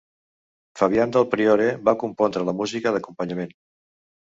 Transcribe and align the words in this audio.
Fabian 0.79 1.13
Del 1.17 1.27
Priore 1.35 1.67
va 1.91 1.95
compondre 2.05 2.47
la 2.49 2.57
música 2.65 2.97
d'acompanyament. 2.99 3.57